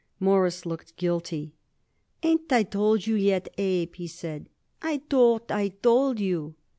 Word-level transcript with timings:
Morris 0.19 0.65
looked 0.65 0.97
guilty. 0.97 1.53
"Ain't 2.23 2.51
I 2.51 2.63
told 2.63 3.05
you 3.05 3.13
yet, 3.13 3.49
Abe?" 3.59 3.93
he 3.93 4.07
said. 4.07 4.49
"I 4.81 4.97
thought 5.11 5.51
I 5.51 5.67
told 5.67 6.19
you." 6.19 6.55